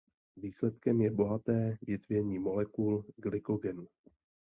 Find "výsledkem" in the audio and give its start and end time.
0.37-1.01